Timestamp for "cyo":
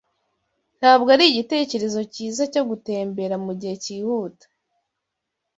2.53-2.63